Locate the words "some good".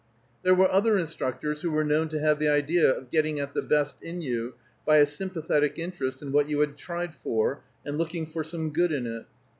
8.43-8.91